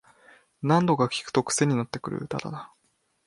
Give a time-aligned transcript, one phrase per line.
[0.63, 2.73] 何度か聴くとクセになってくる歌だな